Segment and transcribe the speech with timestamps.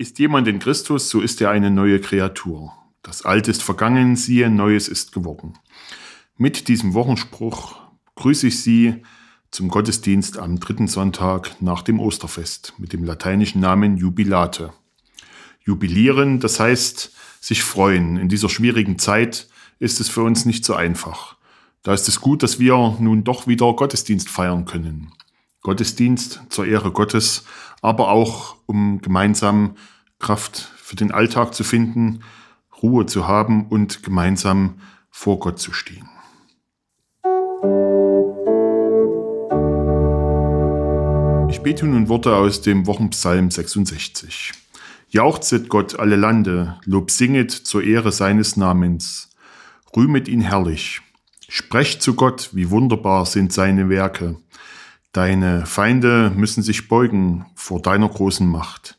[0.00, 2.72] Ist jemand in Christus, so ist er eine neue Kreatur.
[3.02, 5.54] Das Alte ist vergangen, siehe, Neues ist geworden.
[6.36, 7.80] Mit diesem Wochenspruch
[8.14, 9.02] grüße ich Sie
[9.50, 14.72] zum Gottesdienst am dritten Sonntag nach dem Osterfest mit dem lateinischen Namen Jubilate.
[15.64, 17.10] Jubilieren, das heißt
[17.40, 18.18] sich freuen.
[18.18, 19.48] In dieser schwierigen Zeit
[19.80, 21.34] ist es für uns nicht so einfach.
[21.82, 25.10] Da ist es gut, dass wir nun doch wieder Gottesdienst feiern können.
[25.62, 27.44] Gottesdienst zur Ehre Gottes,
[27.82, 29.76] aber auch um gemeinsam
[30.18, 32.20] Kraft für den Alltag zu finden,
[32.82, 34.80] Ruhe zu haben und gemeinsam
[35.10, 36.08] vor Gott zu stehen.
[41.50, 44.52] Ich bete nun Worte aus dem Wochenpsalm 66.
[45.10, 49.30] Jauchzet Gott alle Lande, Lob singet zur Ehre seines Namens,
[49.96, 51.00] rühmet ihn herrlich,
[51.48, 54.36] sprecht zu Gott, wie wunderbar sind seine Werke.
[55.12, 58.98] Deine Feinde müssen sich beugen vor deiner großen Macht.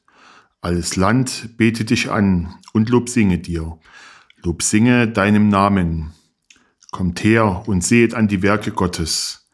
[0.62, 3.77] Alles Land bete dich an und Lob singe dir.
[4.44, 6.14] Lob singe deinem Namen.
[6.92, 9.50] Kommt her und sehet an die Werke Gottes,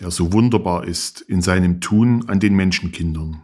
[0.00, 3.42] der so wunderbar ist in seinem Tun an den Menschenkindern.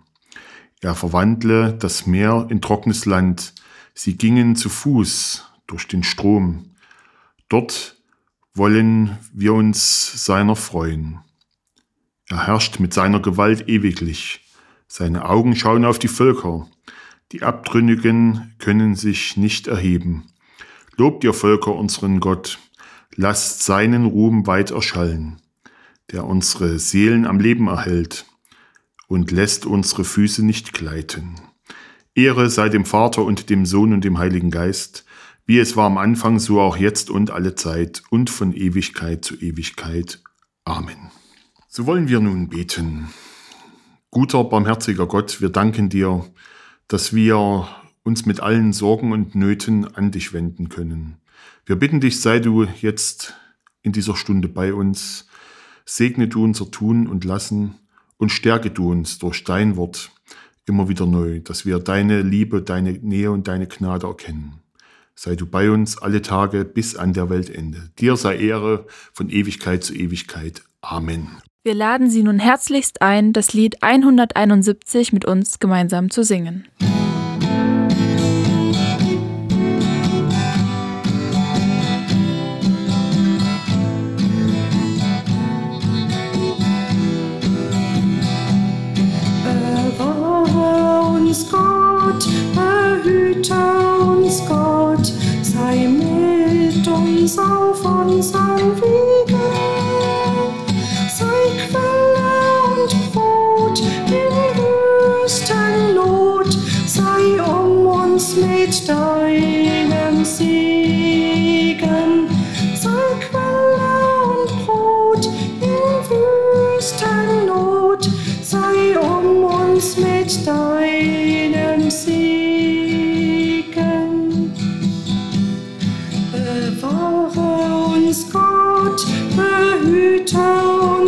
[0.81, 3.55] Er verwandle das Meer in trockenes Land.
[3.93, 6.75] Sie gingen zu Fuß durch den Strom.
[7.49, 7.97] Dort
[8.55, 11.21] wollen wir uns seiner freuen.
[12.35, 14.41] Er herrscht mit seiner Gewalt ewiglich.
[14.89, 16.67] Seine Augen schauen auf die Völker.
[17.31, 20.25] Die Abtrünnigen können sich nicht erheben.
[20.97, 22.59] Lobt ihr Völker unseren Gott.
[23.15, 25.37] Lasst seinen Ruhm weit erschallen,
[26.11, 28.27] der unsere Seelen am Leben erhält
[29.07, 31.37] und lässt unsere Füße nicht gleiten.
[32.17, 35.05] Ehre sei dem Vater und dem Sohn und dem Heiligen Geist,
[35.47, 39.37] wie es war am Anfang, so auch jetzt und alle Zeit und von Ewigkeit zu
[39.37, 40.21] Ewigkeit.
[40.65, 41.13] Amen.
[41.77, 43.09] So wollen wir nun beten.
[44.13, 46.25] Guter, barmherziger Gott, wir danken dir,
[46.87, 47.67] dass wir
[48.05, 51.17] uns mit allen Sorgen und Nöten an dich wenden können.
[51.67, 53.35] Wir bitten dich, sei du jetzt
[53.83, 55.27] in dieser Stunde bei uns,
[55.85, 57.75] segne du unser Tun und Lassen
[58.19, 60.13] und stärke du uns durch dein Wort
[60.67, 64.61] immer wieder neu, dass wir deine Liebe, deine Nähe und deine Gnade erkennen.
[65.17, 67.91] Sei du bei uns alle Tage bis an der Weltende.
[67.99, 70.63] Dir sei Ehre von Ewigkeit zu Ewigkeit.
[70.81, 71.43] Amen.
[71.67, 76.69] Wir laden Sie nun herzlichst ein, das Lied 171 mit uns gemeinsam zu singen.
[95.43, 99.24] Sei mit uns auf unserem Wege.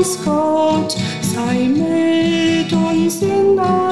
[0.06, 3.86] Uns Gott, sei mit uns in allen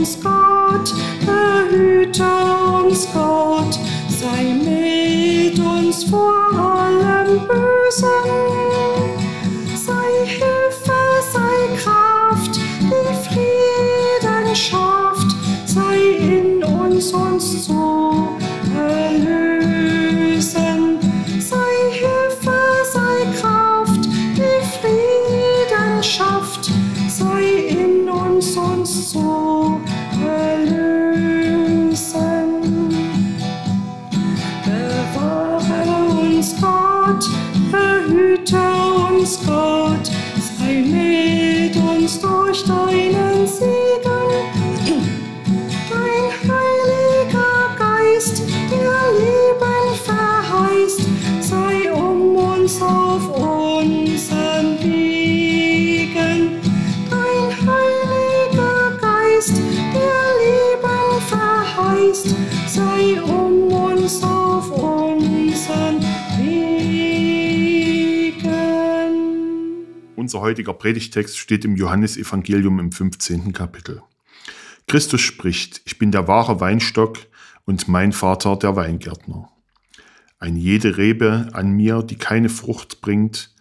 [0.00, 0.94] uns Gott,
[1.26, 2.24] behüte
[2.82, 3.78] uns Gott,
[4.08, 8.06] sei mit uns vor allem Bösen.
[9.76, 11.00] Sei Hilfe,
[11.32, 18.38] sei Kraft, die Frieden schafft, sei in uns uns zu
[18.74, 19.39] erlösen.
[70.30, 73.52] Unser heutiger Predigtext steht im Johannesevangelium im 15.
[73.52, 74.00] Kapitel.
[74.86, 77.18] Christus spricht, ich bin der wahre Weinstock
[77.64, 79.50] und mein Vater der Weingärtner.
[80.38, 83.52] Eine jede Rebe an mir, die keine Frucht bringt,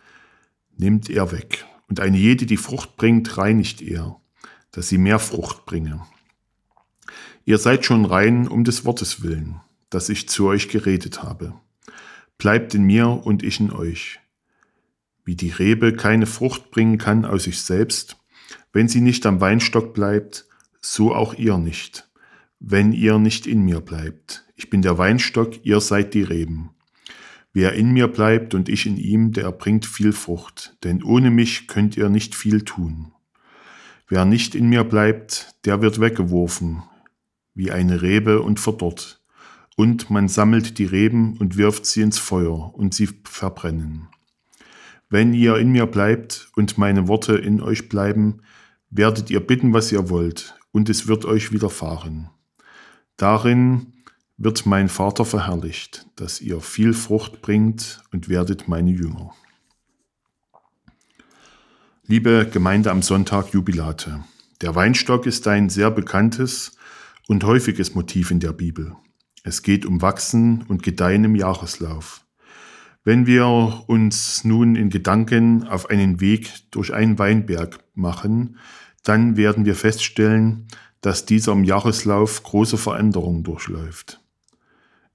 [0.77, 1.65] nimmt er weg.
[1.87, 4.17] Und eine jede, die Frucht bringt, reinigt er,
[4.69, 6.05] dass sie mehr Frucht bringe.
[7.45, 11.55] Ihr seid schon rein um des Wortes willen, das ich zu euch geredet habe.
[12.37, 14.19] Bleibt in mir und ich in euch.
[15.25, 18.17] Wie die Rebe keine Frucht bringen kann aus sich selbst,
[18.73, 20.45] wenn sie nicht am Weinstock bleibt,
[20.81, 22.09] so auch ihr nicht,
[22.59, 24.45] wenn ihr nicht in mir bleibt.
[24.55, 26.71] Ich bin der Weinstock, ihr seid die Reben.
[27.51, 31.67] Wer in mir bleibt und ich in ihm, der bringt viel Frucht, denn ohne mich
[31.67, 33.11] könnt ihr nicht viel tun.
[34.07, 36.83] Wer nicht in mir bleibt, der wird weggeworfen,
[37.53, 39.21] wie eine Rebe und verdorrt.
[39.75, 44.09] Und man sammelt die Reben und wirft sie ins Feuer, und sie verbrennen.
[45.09, 48.41] Wenn ihr in mir bleibt und meine Worte in euch bleiben,
[48.91, 52.29] werdet ihr bitten, was ihr wollt, und es wird euch widerfahren.
[53.17, 53.93] Darin
[54.37, 59.33] wird mein Vater verherrlicht, dass ihr viel Frucht bringt und werdet meine Jünger.
[62.05, 64.23] Liebe Gemeinde am Sonntag Jubilate,
[64.61, 66.77] der Weinstock ist ein sehr bekanntes
[67.27, 68.95] und häufiges Motiv in der Bibel.
[69.43, 72.25] Es geht um Wachsen und Gedeihen im Jahreslauf.
[73.03, 78.57] Wenn wir uns nun in Gedanken auf einen Weg durch einen Weinberg machen,
[79.03, 80.67] dann werden wir feststellen,
[81.01, 84.21] dass dieser im Jahreslauf große Veränderungen durchläuft.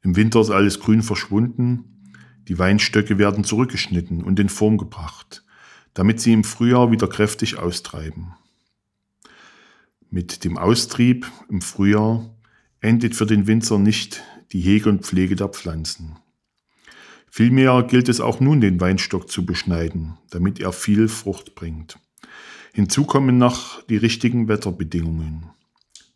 [0.02, 2.12] Im Winter ist alles grün verschwunden,
[2.48, 5.44] die Weinstöcke werden zurückgeschnitten und in Form gebracht,
[5.92, 8.34] damit sie im Frühjahr wieder kräftig austreiben.
[10.10, 12.34] Mit dem Austrieb im Frühjahr
[12.80, 14.22] endet für den Winzer nicht
[14.52, 16.16] die Hege und Pflege der Pflanzen.
[17.36, 21.98] Vielmehr gilt es auch nun, den Weinstock zu beschneiden, damit er viel Frucht bringt.
[22.72, 25.50] Hinzu kommen noch die richtigen Wetterbedingungen.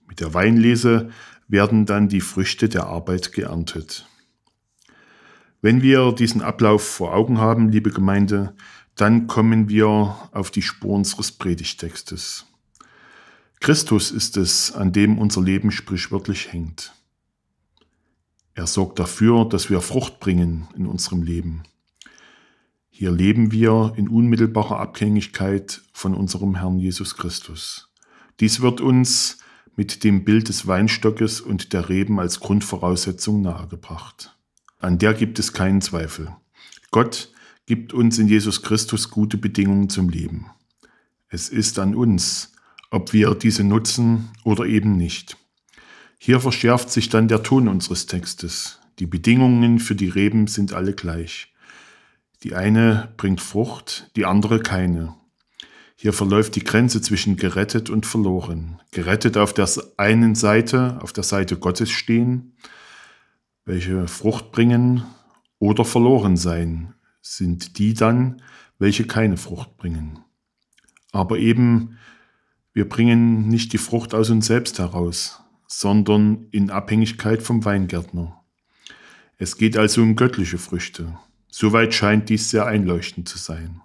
[0.07, 1.11] Mit der Weinlese
[1.49, 4.07] werden dann die Früchte der Arbeit geerntet.
[5.61, 8.55] Wenn wir diesen Ablauf vor Augen haben, liebe Gemeinde,
[8.95, 12.47] dann kommen wir auf die Spur unseres Predigtextes.
[13.59, 16.95] Christus ist es, an dem unser Leben sprichwörtlich hängt.
[18.59, 21.63] Er sorgt dafür, dass wir Frucht bringen in unserem Leben.
[22.91, 27.89] Hier leben wir in unmittelbarer Abhängigkeit von unserem Herrn Jesus Christus.
[28.41, 29.39] Dies wird uns
[29.77, 34.37] mit dem Bild des Weinstockes und der Reben als Grundvoraussetzung nahegebracht.
[34.81, 36.35] An der gibt es keinen Zweifel.
[36.91, 37.31] Gott
[37.67, 40.47] gibt uns in Jesus Christus gute Bedingungen zum Leben.
[41.29, 42.55] Es ist an uns,
[42.91, 45.37] ob wir diese nutzen oder eben nicht.
[46.19, 48.81] Hier verschärft sich dann der Ton unseres Textes.
[48.99, 51.53] Die Bedingungen für die Reben sind alle gleich.
[52.43, 55.15] Die eine bringt Frucht, die andere keine.
[55.97, 58.81] Hier verläuft die Grenze zwischen gerettet und verloren.
[58.91, 62.57] Gerettet auf der einen Seite, auf der Seite Gottes stehen,
[63.65, 65.05] welche Frucht bringen,
[65.59, 68.43] oder verloren sein, sind die dann,
[68.79, 70.21] welche keine Frucht bringen.
[71.13, 71.99] Aber eben,
[72.73, 78.43] wir bringen nicht die Frucht aus uns selbst heraus, sondern in Abhängigkeit vom Weingärtner.
[79.37, 81.17] Es geht also um göttliche Früchte.
[81.49, 83.81] Soweit scheint dies sehr einleuchtend zu sein.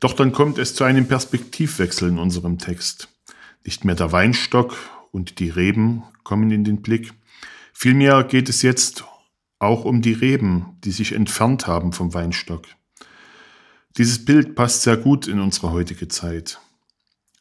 [0.00, 3.08] Doch dann kommt es zu einem Perspektivwechsel in unserem Text.
[3.64, 4.76] Nicht mehr der Weinstock
[5.10, 7.12] und die Reben kommen in den Blick.
[7.72, 9.04] Vielmehr geht es jetzt
[9.58, 12.64] auch um die Reben, die sich entfernt haben vom Weinstock.
[13.96, 16.60] Dieses Bild passt sehr gut in unsere heutige Zeit.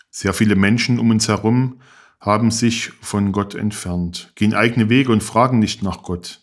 [0.09, 1.79] Sehr viele Menschen um uns herum
[2.19, 6.41] haben sich von Gott entfernt, gehen eigene Wege und fragen nicht nach Gott.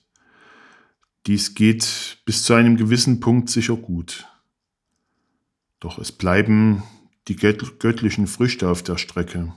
[1.27, 4.27] Dies geht bis zu einem gewissen Punkt sicher gut.
[5.81, 6.83] Doch es bleiben
[7.29, 9.55] die göttlichen Früchte auf der Strecke.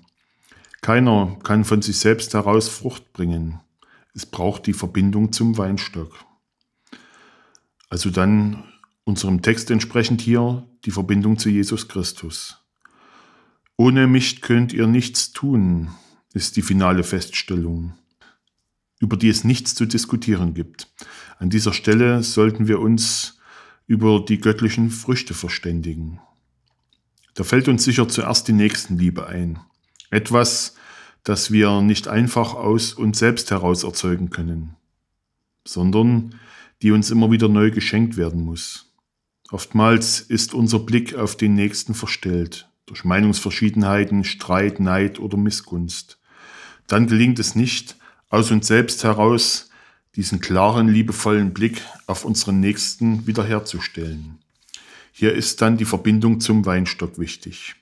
[0.81, 3.59] Keiner kann von sich selbst heraus Frucht bringen.
[4.13, 6.23] Es braucht die Verbindung zum Weinstock.
[7.89, 8.63] Also dann
[9.03, 12.57] unserem Text entsprechend hier die Verbindung zu Jesus Christus.
[13.77, 15.89] Ohne mich könnt ihr nichts tun,
[16.33, 17.93] ist die finale Feststellung
[18.99, 20.91] über die es nichts zu diskutieren gibt.
[21.39, 23.39] An dieser Stelle sollten wir uns
[23.85, 26.19] über die göttlichen Früchte verständigen.
[27.35, 29.59] Da fällt uns sicher zuerst die Nächstenliebe ein.
[30.09, 30.75] Etwas,
[31.23, 34.75] das wir nicht einfach aus uns selbst heraus erzeugen können,
[35.65, 36.35] sondern
[36.81, 38.93] die uns immer wieder neu geschenkt werden muss.
[39.51, 46.16] Oftmals ist unser Blick auf den Nächsten verstellt, durch Meinungsverschiedenheiten, Streit, Neid oder Missgunst.
[46.87, 47.97] Dann gelingt es nicht,
[48.29, 49.69] aus uns selbst heraus
[50.15, 54.39] diesen klaren, liebevollen Blick auf unseren Nächsten wiederherzustellen.
[55.11, 57.75] Hier ist dann die Verbindung zum Weinstock wichtig.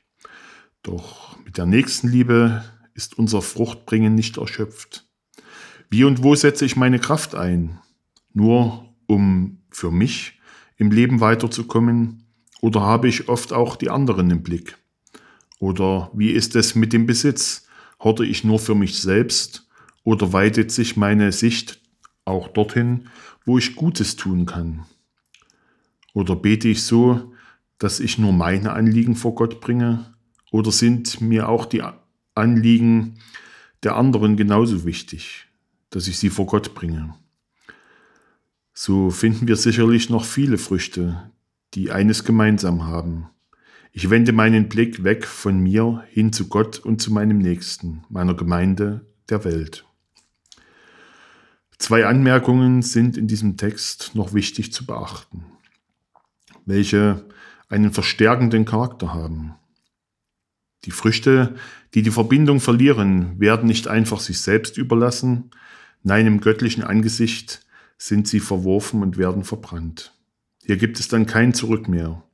[0.84, 5.06] Doch mit der Nächstenliebe ist unser Fruchtbringen nicht erschöpft.
[5.90, 7.80] Wie und wo setze ich meine Kraft ein?
[8.34, 10.40] Nur um für mich
[10.78, 12.24] im Leben weiterzukommen?
[12.62, 14.78] Oder habe ich oft auch die anderen im Blick?
[15.60, 17.65] Oder wie ist es mit dem Besitz?
[18.00, 19.68] Horte ich nur für mich selbst
[20.04, 21.82] oder weitet sich meine Sicht
[22.26, 23.10] auch dorthin,
[23.46, 24.86] wo ich Gutes tun kann?
[26.14, 27.34] Oder bete ich so,
[27.78, 30.14] dass ich nur meine Anliegen vor Gott bringe?
[30.52, 31.84] Oder sind mir auch die
[32.34, 33.20] Anliegen
[33.84, 35.48] der anderen genauso wichtig,
[35.90, 37.16] dass ich sie vor Gott bringe?
[38.74, 41.32] So finden wir sicherlich noch viele Früchte,
[41.74, 43.30] die eines gemeinsam haben.
[43.98, 48.34] Ich wende meinen Blick weg von mir hin zu Gott und zu meinem Nächsten, meiner
[48.34, 49.86] Gemeinde, der Welt.
[51.78, 55.46] Zwei Anmerkungen sind in diesem Text noch wichtig zu beachten,
[56.66, 57.26] welche
[57.70, 59.56] einen verstärkenden Charakter haben.
[60.84, 61.56] Die Früchte,
[61.94, 65.52] die die Verbindung verlieren, werden nicht einfach sich selbst überlassen,
[66.04, 67.66] nein, im göttlichen Angesicht
[67.98, 70.14] sind sie verworfen und werden verbrannt.
[70.66, 72.25] Hier gibt es dann kein Zurück mehr.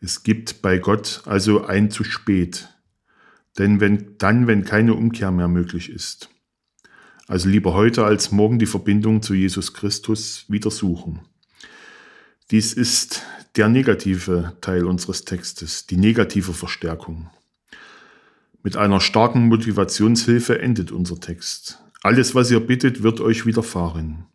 [0.00, 2.68] Es gibt bei Gott also ein zu spät.
[3.58, 6.28] Denn wenn, dann, wenn keine Umkehr mehr möglich ist.
[7.26, 11.20] Also lieber heute als morgen die Verbindung zu Jesus Christus wieder suchen.
[12.50, 13.22] Dies ist
[13.56, 17.28] der negative Teil unseres Textes, die negative Verstärkung.
[18.62, 21.82] Mit einer starken Motivationshilfe endet unser Text.
[22.02, 24.26] Alles, was ihr bittet, wird euch widerfahren.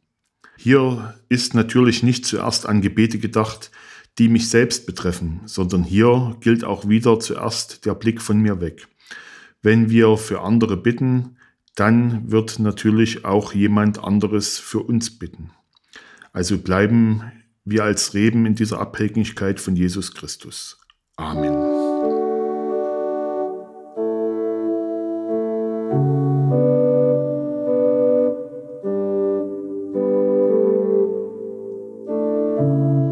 [0.58, 3.72] Hier ist natürlich nicht zuerst an Gebete gedacht,
[4.18, 8.88] die mich selbst betreffen, sondern hier gilt auch wieder zuerst der Blick von mir weg.
[9.62, 11.38] Wenn wir für andere bitten,
[11.76, 15.52] dann wird natürlich auch jemand anderes für uns bitten.
[16.32, 17.32] Also bleiben
[17.66, 20.78] wir als Reben in dieser Abhängigkeit von Jesus Christus.
[21.16, 21.84] Amen.
[32.54, 33.03] auch wenn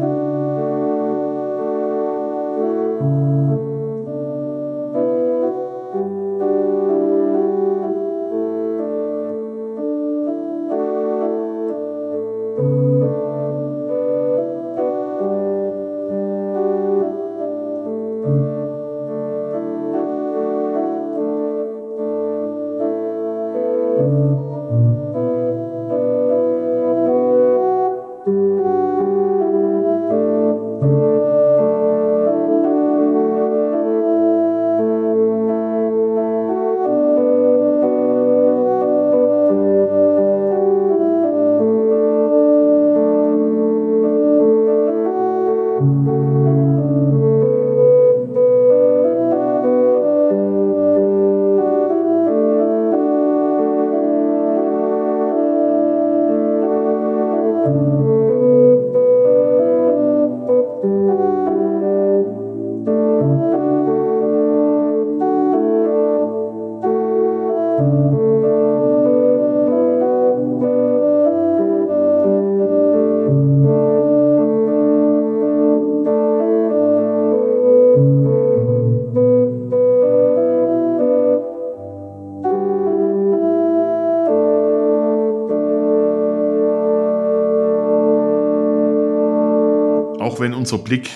[90.62, 91.10] unser Blick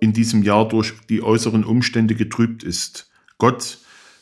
[0.00, 3.08] in diesem Jahr durch die äußeren Umstände getrübt ist.
[3.38, 3.78] Gott,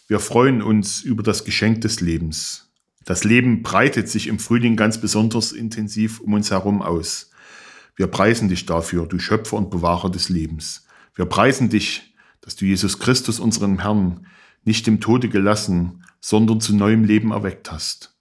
[0.09, 2.69] wir freuen uns über das Geschenk des Lebens.
[3.07, 7.31] Das Leben breitet sich im Frühling ganz besonders intensiv um uns herum aus.
[7.97, 10.85] Wir preisen dich dafür, du Schöpfer und Bewahrer des Lebens.
[11.15, 14.27] Wir preisen dich, dass du Jesus Christus, unseren Herrn,
[14.67, 18.15] nicht im Tode gelassen, sondern zu neuem Leben erweckt hast.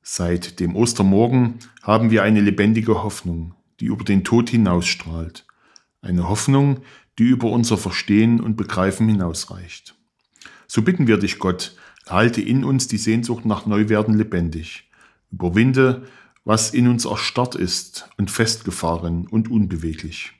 [0.00, 5.44] Seit dem Ostermorgen haben wir eine lebendige Hoffnung die über den Tod hinausstrahlt.
[6.02, 6.82] Eine Hoffnung,
[7.18, 9.94] die über unser Verstehen und Begreifen hinausreicht.
[10.66, 11.74] So bitten wir dich, Gott,
[12.08, 14.90] halte in uns die Sehnsucht nach Neuwerden lebendig.
[15.30, 16.06] Überwinde,
[16.44, 20.32] was in uns erstarrt ist und festgefahren und unbeweglich.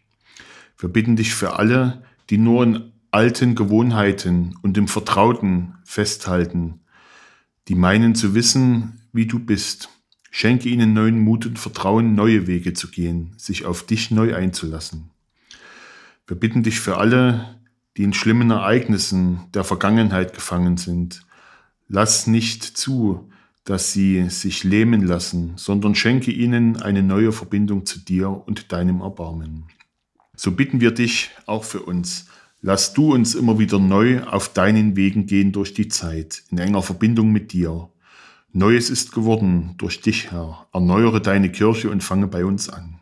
[0.79, 6.81] Wir bitten dich für alle, die nur in alten Gewohnheiten und im Vertrauten festhalten,
[7.69, 9.89] die meinen zu wissen, wie du bist
[10.35, 15.12] Schenke ihnen neuen Mut und Vertrauen, neue Wege zu gehen, sich auf dich neu einzulassen.
[16.27, 17.59] Wir bitten dich für alle,
[17.97, 21.23] die in schlimmen Ereignissen der Vergangenheit gefangen sind.
[21.89, 23.29] Lass nicht zu,
[23.65, 29.01] dass sie sich lähmen lassen, sondern schenke ihnen eine neue Verbindung zu dir und deinem
[29.01, 29.65] Erbarmen.
[30.37, 32.27] So bitten wir dich auch für uns.
[32.61, 36.83] Lass du uns immer wieder neu auf deinen Wegen gehen durch die Zeit, in enger
[36.83, 37.91] Verbindung mit dir.
[38.53, 40.67] Neues ist geworden durch dich, Herr.
[40.73, 43.02] Erneuere deine Kirche und fange bei uns an.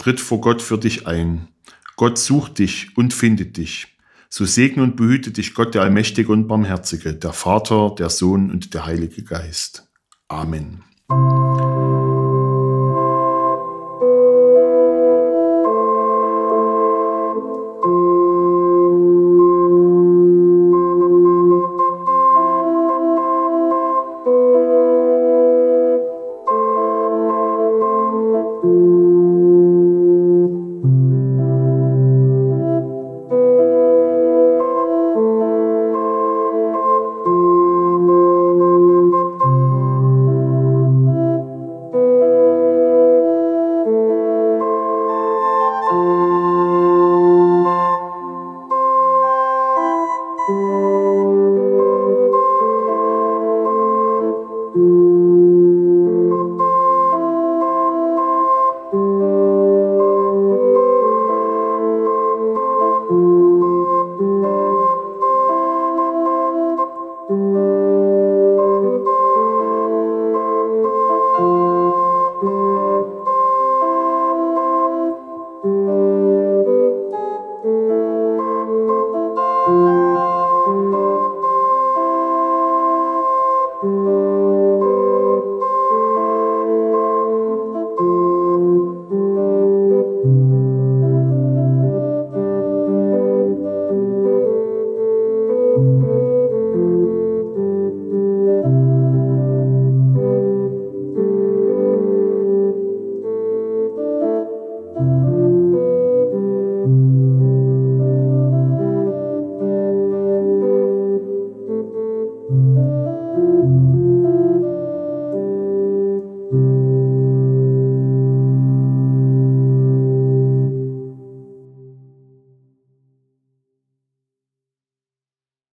[0.00, 1.48] tritt vor Gott für dich ein.
[1.96, 3.98] Gott sucht dich und findet dich.
[4.30, 8.72] So segne und behüte dich Gott, der Allmächtige und Barmherzige, der Vater, der Sohn und
[8.72, 9.88] der Heilige Geist.
[10.28, 10.84] Amen.